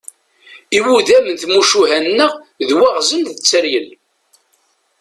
[0.77, 2.31] Iwudam n tmucuha-nneɣ
[2.67, 3.87] d waɣzen d tteryel.